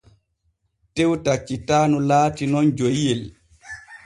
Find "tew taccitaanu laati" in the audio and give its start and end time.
0.95-2.45